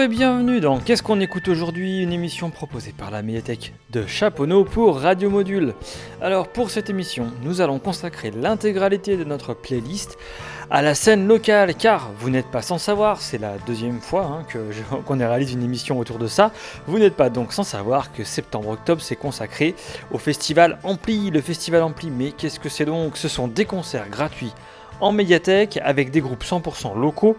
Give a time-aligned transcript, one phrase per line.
[0.00, 4.64] Et bienvenue dans Qu'est-ce qu'on écoute aujourd'hui Une émission proposée par la médiathèque de Chaponneau
[4.64, 5.74] pour Radio Module.
[6.22, 10.16] Alors pour cette émission, nous allons consacrer l'intégralité de notre playlist
[10.70, 14.46] à la scène locale car vous n'êtes pas sans savoir, c'est la deuxième fois hein,
[15.04, 16.52] qu'on réalise une émission autour de ça,
[16.86, 19.74] vous n'êtes pas donc sans savoir que septembre-octobre s'est consacré
[20.12, 21.30] au festival Ampli.
[21.30, 23.16] Le festival Ampli, mais qu'est-ce que c'est donc?
[23.16, 24.52] Ce sont des concerts gratuits
[25.00, 27.36] en médiathèque avec des groupes 100% locaux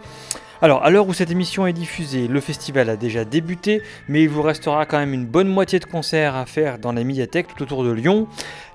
[0.62, 4.30] alors, à l'heure où cette émission est diffusée, le festival a déjà débuté, mais il
[4.30, 7.64] vous restera quand même une bonne moitié de concerts à faire dans la médiathèque tout
[7.64, 8.28] autour de Lyon.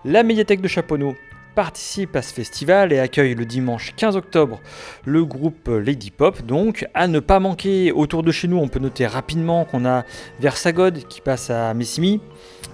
[0.07, 1.15] La médiathèque de Chaponneau
[1.55, 4.61] participe à ce festival et accueille le dimanche 15 octobre
[5.05, 6.43] le groupe Lady Pop.
[6.43, 10.05] Donc, à ne pas manquer, autour de chez nous, on peut noter rapidement qu'on a
[10.41, 12.21] Versagod qui passe à Messimi,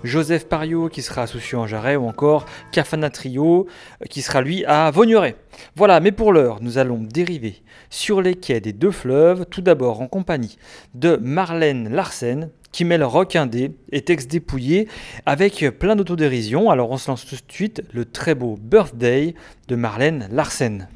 [0.05, 3.66] Joseph Pario qui sera à Soucieux-en-Jarret ou encore Cafana Trio
[4.09, 5.37] qui sera lui à Vaugneray.
[5.76, 10.01] Voilà, mais pour l'heure, nous allons dériver sur les quais des deux fleuves, tout d'abord
[10.01, 10.57] en compagnie
[10.95, 14.88] de Marlène Larsen, qui mêle rock indé et texte dépouillé
[15.26, 16.71] avec plein d'autodérision.
[16.71, 19.35] Alors on se lance tout de suite le très beau Birthday
[19.68, 20.88] de Marlène Larsen.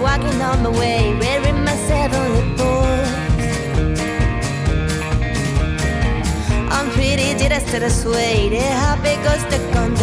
[0.00, 2.56] Walking on my way, wearing my seven.
[6.70, 9.94] I'm pretty did I still sway, the happy goes stuck on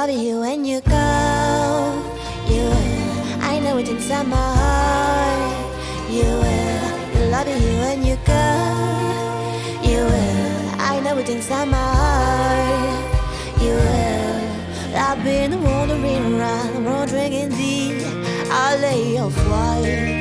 [0.00, 1.08] love you when you go.
[2.48, 3.42] You will.
[3.52, 6.10] I know it inside my heart.
[6.16, 7.30] You will.
[7.30, 8.46] Love you when you go.
[9.90, 10.80] You will.
[10.92, 13.62] I know it inside my heart.
[13.62, 14.40] You will.
[15.06, 17.80] I've been wandering around, wandering in the
[18.50, 20.20] alley of white.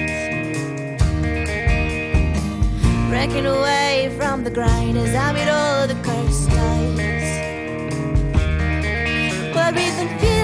[3.10, 6.09] Breaking away from the grind as I meet all the
[9.72, 10.39] reason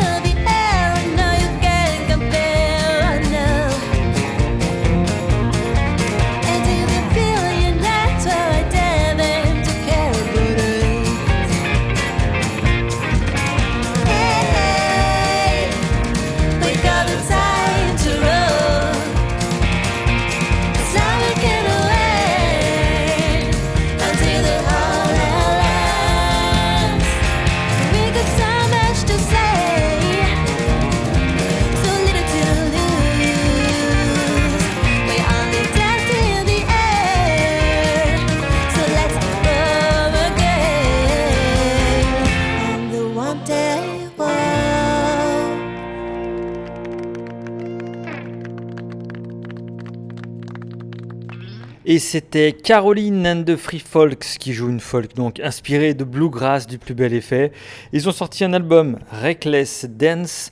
[51.88, 56.66] Et c'était Caroline and the Free Folks qui joue une folk donc inspirée de bluegrass
[56.66, 57.52] du plus bel effet.
[57.94, 60.50] Ils ont sorti un album Reckless Dance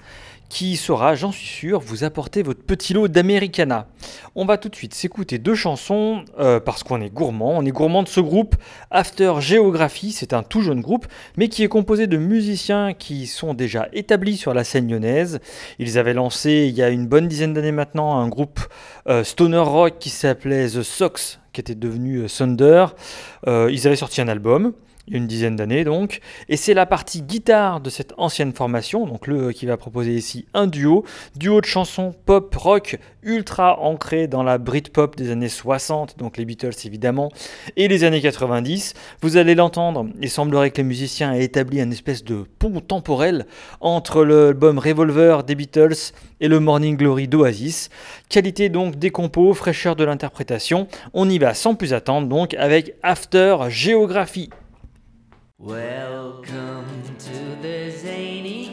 [0.54, 3.88] qui saura, j'en suis sûr, vous apporter votre petit lot d'Americana.
[4.36, 7.58] On va tout de suite s'écouter deux chansons euh, parce qu'on est gourmand.
[7.58, 8.56] On est gourmand de ce groupe
[8.92, 10.12] After Geography.
[10.12, 11.08] C'est un tout jeune groupe,
[11.38, 15.40] mais qui est composé de musiciens qui sont déjà établis sur la scène lyonnaise.
[15.80, 18.60] Ils avaient lancé il y a une bonne dizaine d'années maintenant un groupe
[19.10, 22.86] euh, stoner rock qui s'appelait The Sox, qui était devenu euh, Thunder.
[23.48, 24.74] Ils avaient sorti un album
[25.08, 28.54] il y a une dizaine d'années donc, et c'est la partie guitare de cette ancienne
[28.54, 31.04] formation, donc le qui va proposer ici un duo,
[31.36, 36.46] duo de chansons pop rock ultra ancré dans la Britpop des années 60, donc les
[36.46, 37.32] Beatles évidemment,
[37.76, 38.94] et les années 90.
[39.22, 43.46] Vous allez l'entendre, il semblerait que les musiciens aient établi un espèce de pont temporel
[43.82, 47.90] entre l'album Revolver des Beatles et le Morning Glory d'Oasis.
[48.30, 50.88] Qualité donc des compos, fraîcheur de l'interprétation.
[51.14, 54.50] On y va sans plus attendre donc avec After Geography.
[55.64, 58.73] Welcome to the zany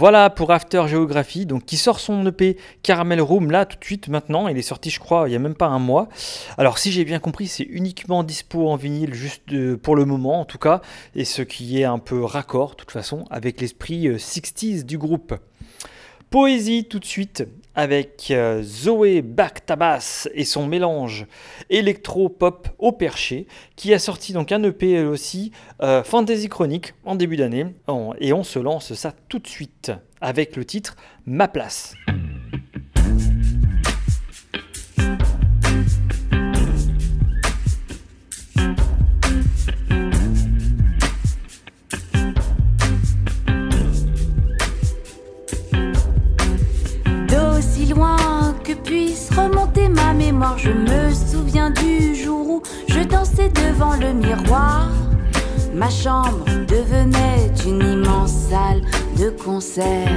[0.00, 4.08] Voilà pour After Geography, donc qui sort son EP Caramel Room là tout de suite
[4.08, 4.48] maintenant.
[4.48, 6.08] Il est sorti, je crois, il y a même pas un mois.
[6.56, 10.40] Alors si j'ai bien compris, c'est uniquement dispo en vinyle juste euh, pour le moment
[10.40, 10.80] en tout cas,
[11.14, 14.96] et ce qui est un peu raccord de toute façon avec l'esprit euh, 60s du
[14.96, 15.34] groupe.
[16.30, 21.26] Poésie tout de suite avec euh, Zoé Baktabas et son mélange
[21.68, 23.46] électro-pop au perché
[23.76, 27.66] qui a sorti donc un EP elle aussi euh, Fantasy Chronique en début d'année
[28.20, 30.96] et on se lance ça tout de suite avec le titre
[31.26, 31.94] Ma place.
[53.48, 54.88] Devant le miroir.
[55.74, 58.82] Ma chambre devenait une immense salle
[59.18, 60.08] de concert.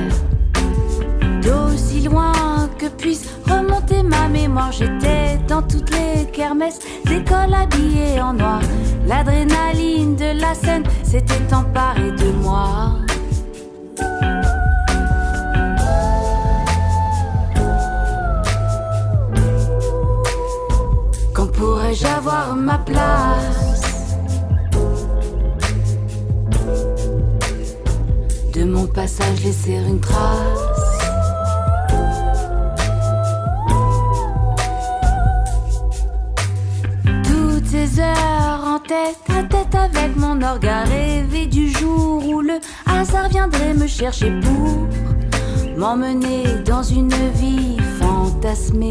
[1.41, 8.33] D'aussi loin que puisse remonter ma mémoire, j'étais dans toutes les kermesses d'école habillée en
[8.33, 8.61] noir.
[9.07, 12.95] L'adrénaline de la scène s'était emparée de moi.
[21.93, 24.17] Pourrais-je avoir ma place
[28.53, 30.59] De mon passage laisser une trace
[37.23, 42.41] Toutes ces heures en tête à tête avec mon orgue à rêver du jour où
[42.41, 44.87] le hasard viendrait me chercher pour
[45.77, 48.89] m'emmener dans une vie fantasmée.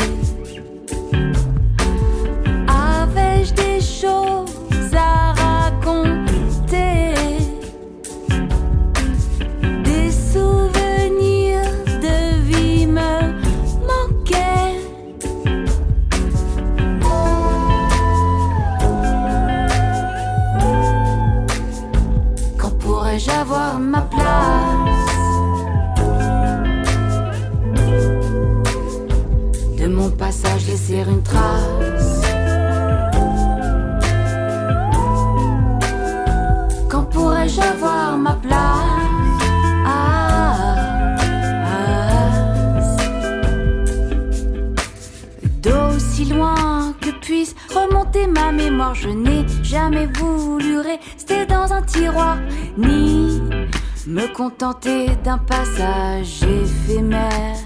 [54.42, 57.58] Contenter d'un passage éphémère.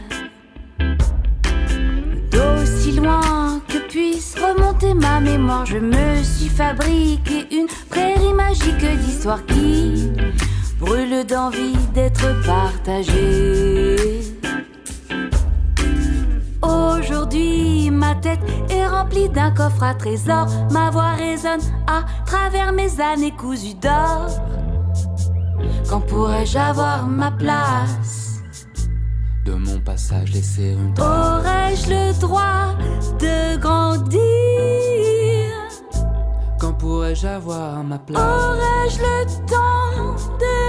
[2.31, 9.43] D'aussi loin que puisse remonter ma mémoire, je me suis fabriqué une prairie magique d'histoire
[9.47, 10.13] qui
[10.79, 14.21] brûle d'envie d'être partagée.
[16.61, 20.49] Aujourd'hui, ma tête est remplie d'un coffre à trésors.
[20.73, 24.29] Ma voix résonne à travers mes années cousues d'or.
[25.89, 28.41] Quand pourrais-je avoir ma place
[29.45, 31.07] De mon passage laisser une trace.
[31.07, 32.75] Aurais-je le droit
[33.21, 34.21] de grandir
[36.59, 40.66] Quand pourrais-je avoir ma place Aurais-je le temps de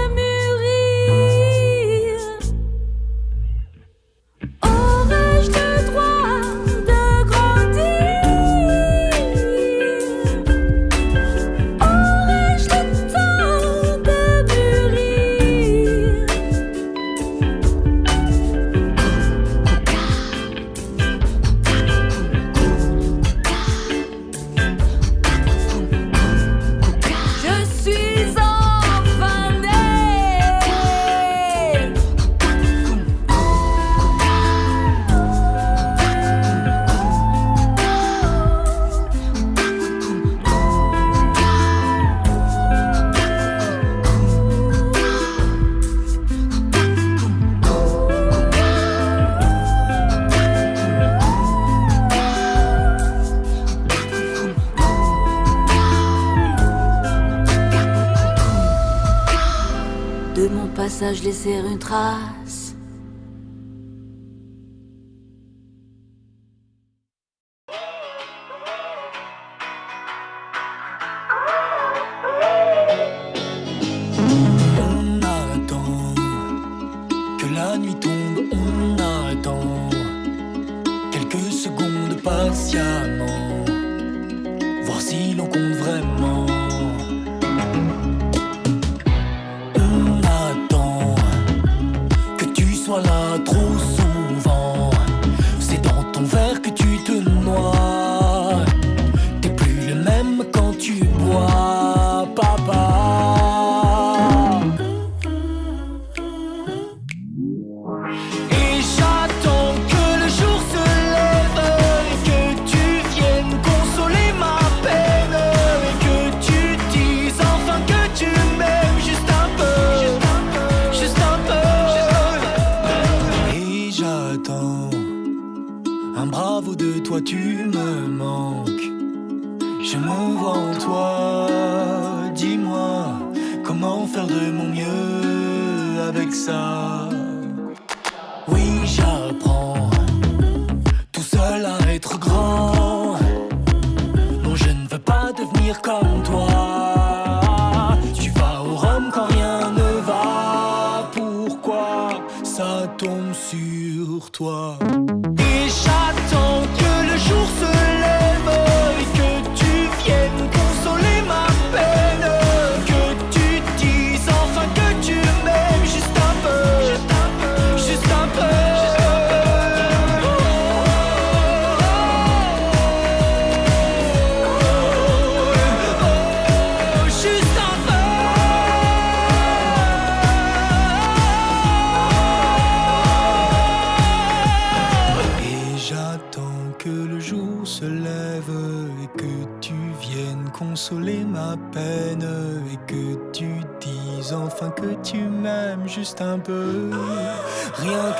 [61.08, 62.37] passage laisser une trace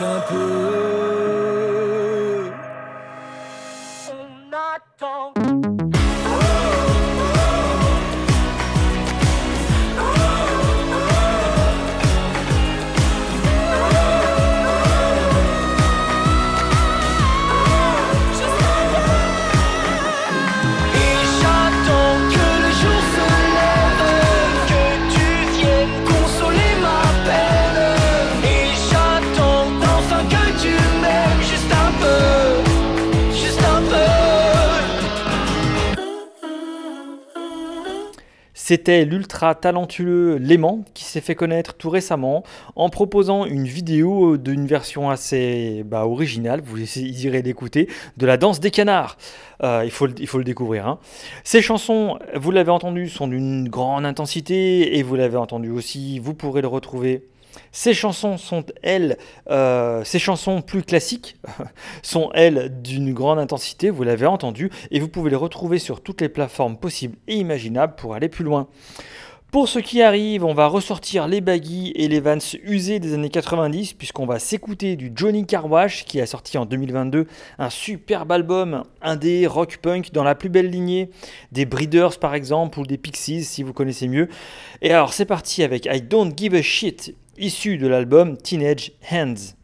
[0.01, 0.58] un peu
[38.69, 42.43] C'était l'ultra talentueux Léman qui s'est fait connaître tout récemment
[42.77, 48.61] en proposant une vidéo d'une version assez bah, originale, vous irez l'écouter, de la danse
[48.61, 49.17] des canards.
[49.63, 50.87] Euh, il, faut, le- il faut le découvrir.
[50.87, 50.99] hein.
[51.45, 56.35] Ces chansons, vous l'avez entendu, sont d'une grande intensité et vous l'avez entendu aussi, vous
[56.35, 57.25] pourrez le retrouver.
[57.73, 59.19] Ces chansons sont, elles,
[59.51, 61.37] euh, ces chansons plus classiques
[62.03, 66.21] sont, elles, d'une grande intensité, vous l'avez entendu, et vous pouvez les retrouver sur toutes
[66.21, 68.69] les plateformes possibles et imaginables pour aller plus loin.
[69.51, 73.31] Pour ce qui arrive, on va ressortir les baggy et les Vans usés des années
[73.31, 77.27] 90, puisqu'on va s'écouter du Johnny Carwash, qui a sorti en 2022
[77.59, 81.09] un superbe album indé rock punk dans la plus belle lignée
[81.51, 84.29] des Breeders par exemple, ou des Pixies si vous connaissez mieux.
[84.83, 89.55] Et alors c'est parti avec I Don't Give a Shit, issu de l'album Teenage Hands.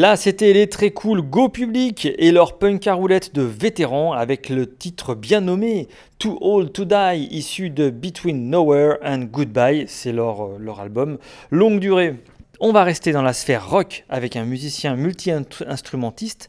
[0.00, 4.48] Là, c'était les très cool Go Public et leur punk à roulette de vétérans avec
[4.48, 9.84] le titre bien nommé Too Old to Die, issu de Between Nowhere and Goodbye.
[9.88, 11.18] C'est leur, euh, leur album
[11.50, 12.14] longue durée.
[12.60, 16.48] On va rester dans la sphère rock avec un musicien multi-instrumentiste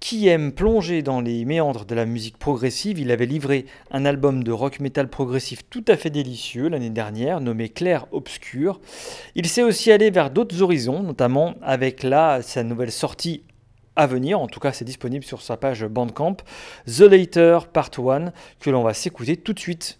[0.00, 2.98] qui aime plonger dans les méandres de la musique progressive?
[2.98, 7.40] Il avait livré un album de rock metal progressif tout à fait délicieux l'année dernière,
[7.40, 8.80] nommé Clair Obscur.
[9.34, 13.42] Il s'est aussi allé vers d'autres horizons, notamment avec là sa nouvelle sortie
[13.94, 16.38] à venir, en tout cas c'est disponible sur sa page Bandcamp,
[16.86, 19.99] The Later Part 1, que l'on va s'écouter tout de suite.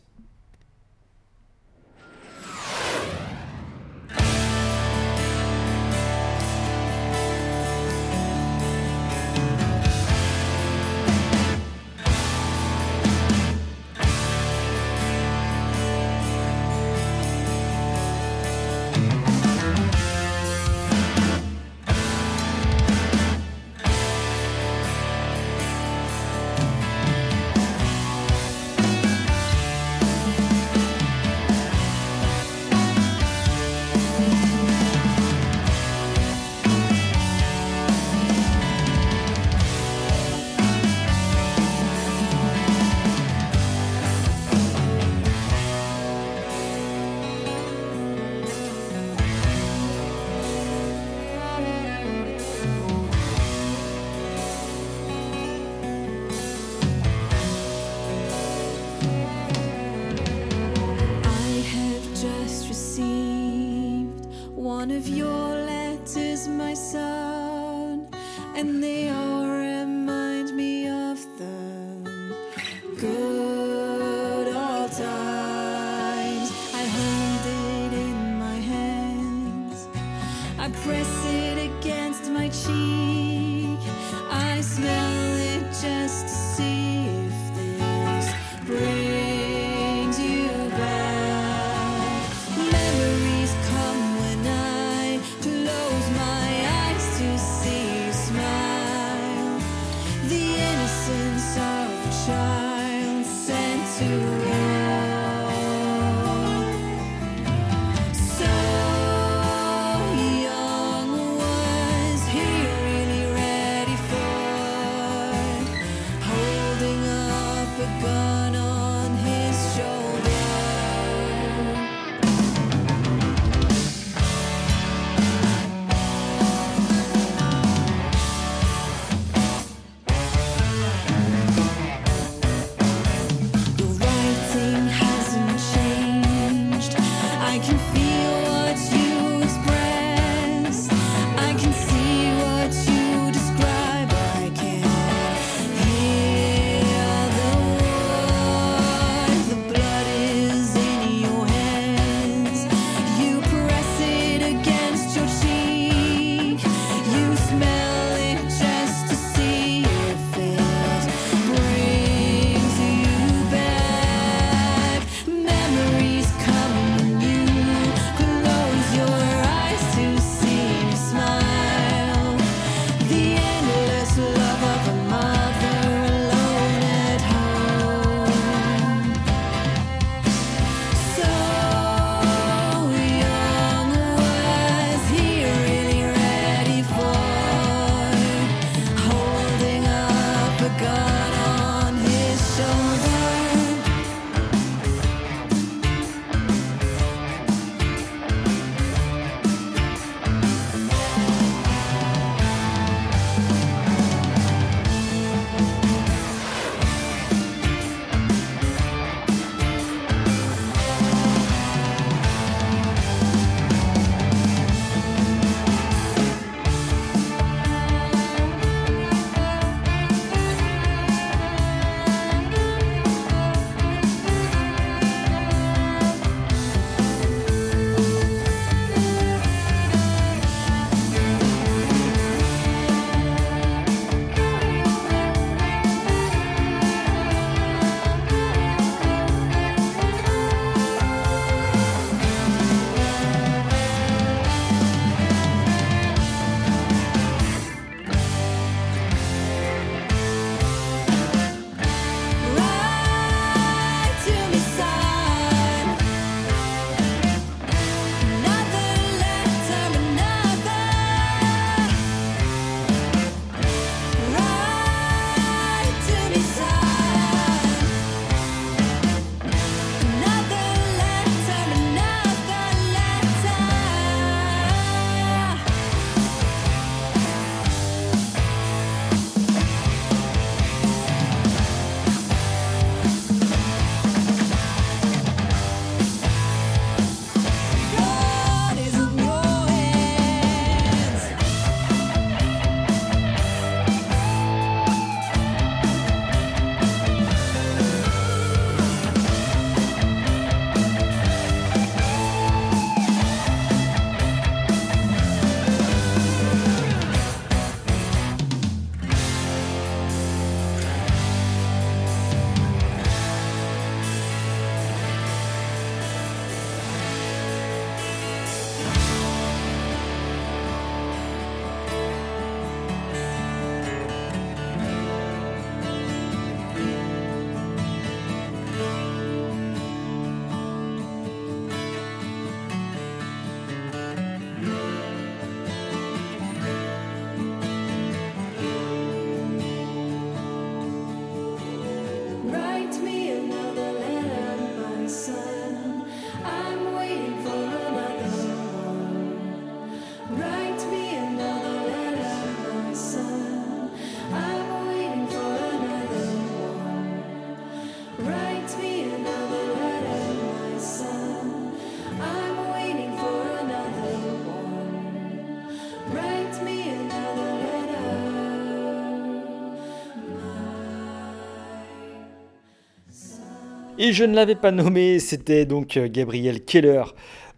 [374.02, 377.02] Et je ne l'avais pas nommé, c'était donc euh, Gabriel Keller,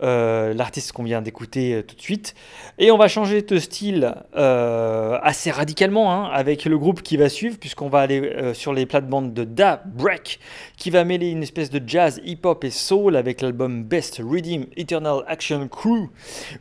[0.03, 2.35] euh, l'artiste qu'on vient d'écouter euh, tout de suite.
[2.79, 7.29] Et on va changer de style euh, assez radicalement hein, avec le groupe qui va
[7.29, 10.41] suivre, puisqu'on va aller sur les plates-bandes de Da Break,
[10.77, 15.23] qui va mêler une espèce de jazz, hip-hop et soul avec l'album Best Redeem Eternal
[15.27, 16.09] Action Crew.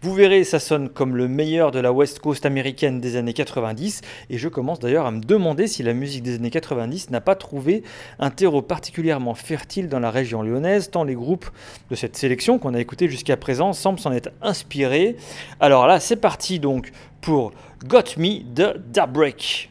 [0.02, 4.02] Vous verrez, ça sonne comme le meilleur de la West Coast américaine des années 90,
[4.30, 7.36] et je commence d'ailleurs à me demander si la musique des années 90 n'a pas
[7.36, 7.84] trouvé
[8.20, 11.50] un terreau particulièrement fertile dans la région lyonnaise, tant les groupes
[11.90, 15.18] de cette sélection qu'on a écouté jusqu'à présent semblent s'en être inspirés.
[15.60, 17.52] Alors là, c'est parti donc pour
[17.86, 19.70] Got Me de Da Break.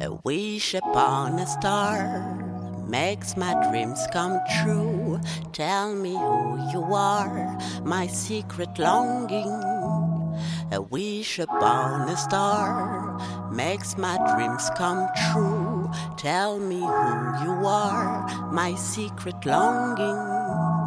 [0.00, 2.42] A wish upon a star
[2.88, 5.18] makes my dreams come true.
[5.52, 10.11] Tell me who you are, my secret longing.
[10.70, 13.18] A wish upon a star
[13.52, 15.90] makes my dreams come true.
[16.16, 20.81] Tell me who you are, my secret longing.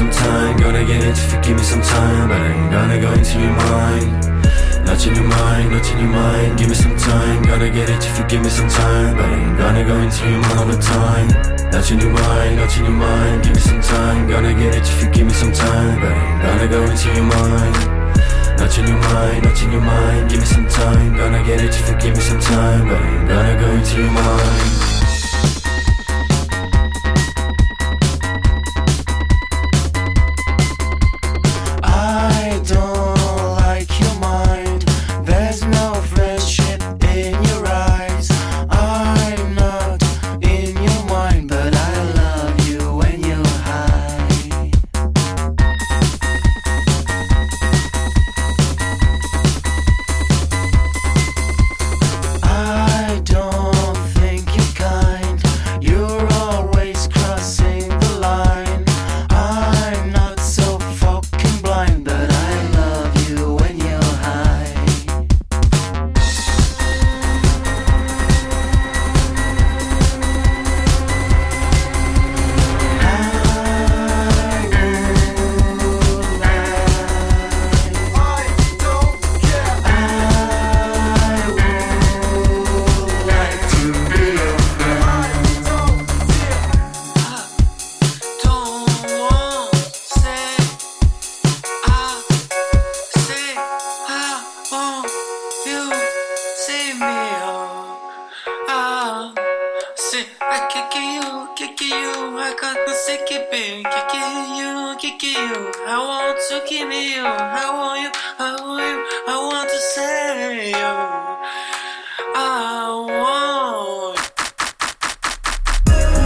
[0.00, 2.28] Some time, gonna get it if you give me some time.
[2.28, 4.08] But I ain't gonna go into your mind.
[4.88, 6.58] Not in your mind, not in your mind.
[6.58, 9.16] Give me some time, gonna get it if you give me some time.
[9.18, 11.28] But I ain't gonna go into your mind all the time.
[11.68, 13.44] Not in your mind, not in your mind.
[13.44, 16.00] Give me some time, gonna get it if you give me some time.
[16.00, 17.76] But I ain't gonna go into your mind.
[18.56, 20.30] Not in your mind, not in your mind.
[20.30, 22.88] Give me some time, gonna get it if you give me some time.
[22.88, 24.99] But I ain't gonna go into your mind.
[102.50, 103.84] I got the sick pain.
[103.84, 107.22] Kick you, kick you, I want to keep you.
[107.22, 108.10] I want you.
[108.38, 108.98] I want you.
[109.28, 110.94] I want to say you.
[112.34, 114.18] I want.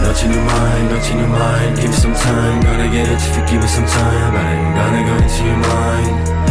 [0.01, 1.75] Not in your mind, not in your mind.
[1.75, 4.35] Give me some time, gonna get it if you give me some time.
[4.35, 6.44] I ain't gonna go into your mind.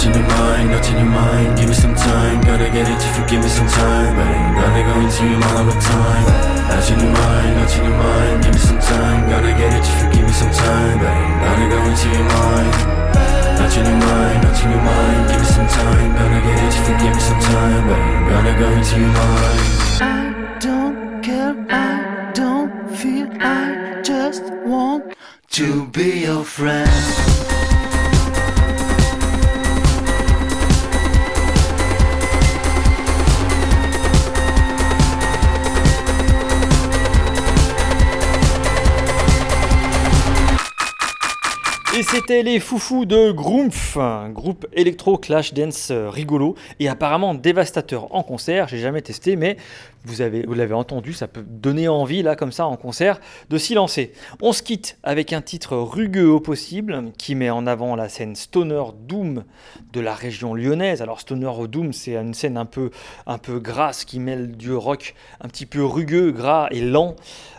[0.00, 1.58] Not in your mind, not in your mind.
[1.58, 4.16] Give me some time, gonna get it if you give me some time.
[4.16, 6.24] Ain't gonna go into your mind all the time.
[6.72, 8.42] Not in your mind, not in your mind.
[8.42, 11.04] Give me some time, gonna get it if you give me some time.
[11.04, 12.72] Ain't gonna go into your mind.
[13.60, 15.28] Not in your mind, not in your mind.
[15.28, 17.84] Give me some time, gonna get it if you give me some time.
[17.92, 19.60] Ain't gonna go into your mind.
[20.00, 25.12] I don't care, I don't feel, I just want
[25.50, 27.39] to be your friend.
[42.00, 43.98] Et c'était les foufous de Groomf,
[44.32, 48.68] groupe électro clash dance euh, rigolo et apparemment dévastateur en concert.
[48.68, 49.58] J'ai jamais testé, mais
[50.04, 53.20] vous avez, vous l'avez entendu, ça peut donner envie là comme ça en concert
[53.50, 54.12] de s'y lancer.
[54.40, 58.34] On se quitte avec un titre rugueux au possible qui met en avant la scène
[58.34, 59.44] stoner doom
[59.92, 61.02] de la région lyonnaise.
[61.02, 62.90] Alors stoner doom, c'est une scène un peu,
[63.26, 67.16] un peu grasse qui mêle du rock un petit peu rugueux, gras et lent,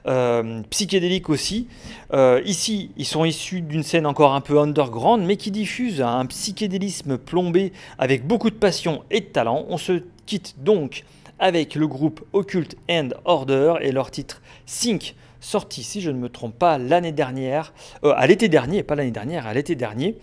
[0.08, 1.68] euh, psychédélique aussi.
[2.14, 6.26] Euh, ici, ils sont issus d'une scène encore un peu underground, mais qui diffuse un
[6.26, 9.66] psychédélisme plombé avec beaucoup de passion et de talent.
[9.70, 11.04] On se quitte donc
[11.42, 16.30] avec le groupe Occult and Order et leur titre Sync, sorti, si je ne me
[16.30, 17.74] trompe pas, l'année dernière,
[18.06, 20.18] euh, à l'été dernier, pas l'année dernière, à l'été dernier.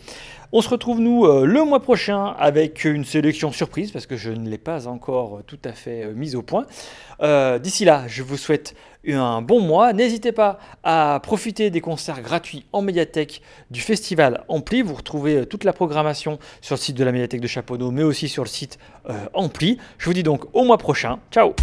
[0.53, 4.31] On se retrouve nous euh, le mois prochain avec une sélection surprise parce que je
[4.31, 6.65] ne l'ai pas encore tout à fait euh, mise au point.
[7.61, 8.77] D'ici là, je vous souhaite
[9.15, 9.93] un bon mois.
[9.93, 14.83] N'hésitez pas à profiter des concerts gratuits en médiathèque du festival Ampli.
[14.83, 18.03] Vous retrouvez euh, toute la programmation sur le site de la médiathèque de Chaponneau, mais
[18.03, 18.79] aussi sur le site
[19.09, 19.79] euh, Ampli.
[19.99, 21.19] Je vous dis donc au mois prochain.
[21.31, 21.55] Ciao